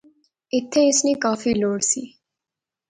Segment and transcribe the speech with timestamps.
[0.53, 2.03] ایتھیں اس نی کافی لوڑ سی